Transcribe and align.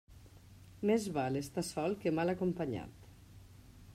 Més 0.89 1.05
val 1.17 1.37
estar 1.41 1.65
sol 1.69 1.95
que 2.05 2.15
mal 2.21 2.33
acompanyat. 2.35 3.09